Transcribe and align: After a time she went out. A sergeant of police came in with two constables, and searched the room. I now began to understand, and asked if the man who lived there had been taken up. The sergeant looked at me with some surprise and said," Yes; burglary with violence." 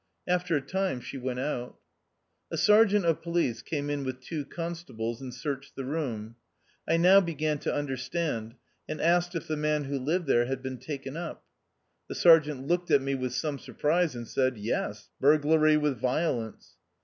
After 0.27 0.55
a 0.55 0.61
time 0.61 0.99
she 0.99 1.19
went 1.19 1.41
out. 1.41 1.77
A 2.49 2.57
sergeant 2.57 3.05
of 3.05 3.21
police 3.21 3.61
came 3.61 3.87
in 3.87 4.03
with 4.03 4.19
two 4.19 4.45
constables, 4.45 5.21
and 5.21 5.31
searched 5.31 5.75
the 5.75 5.85
room. 5.85 6.37
I 6.89 6.97
now 6.97 7.21
began 7.21 7.59
to 7.59 7.71
understand, 7.71 8.55
and 8.89 8.99
asked 8.99 9.35
if 9.35 9.47
the 9.47 9.55
man 9.57 9.83
who 9.83 9.99
lived 9.99 10.25
there 10.25 10.47
had 10.47 10.63
been 10.63 10.79
taken 10.79 11.15
up. 11.15 11.43
The 12.09 12.15
sergeant 12.15 12.65
looked 12.65 12.89
at 12.89 13.03
me 13.03 13.13
with 13.13 13.35
some 13.35 13.59
surprise 13.59 14.15
and 14.15 14.27
said," 14.27 14.57
Yes; 14.57 15.11
burglary 15.19 15.77
with 15.77 15.99
violence." 15.99 16.77